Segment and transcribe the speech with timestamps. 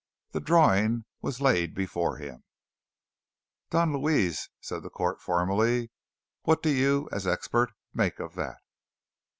[0.31, 2.43] The drawing was laid before him.
[3.69, 5.91] "Don Luis," said the court formally,
[6.41, 8.57] "what do you, as expert, make of that?"